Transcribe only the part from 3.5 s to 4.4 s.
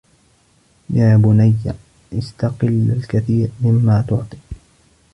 مِمَّا تُعْطِي